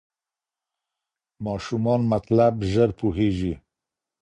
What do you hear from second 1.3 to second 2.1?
ماشومان